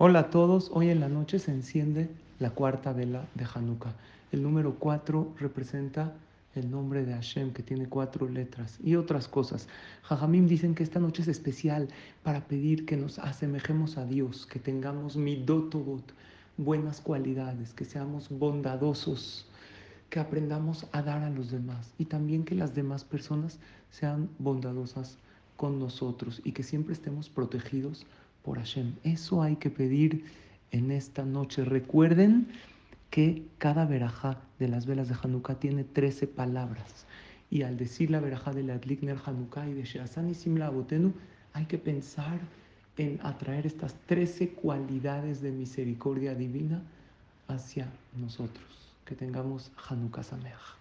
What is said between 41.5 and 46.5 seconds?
hay que pensar en atraer estas 13 cualidades de misericordia